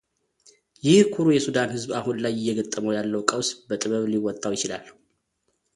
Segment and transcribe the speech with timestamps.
[0.85, 4.85] ይህ ኩሩ የሱዳን ህዝብ አሁን ላይ እየገጠመው ያለውን ቀውስ በጥበብ ሊወጣው ይችላል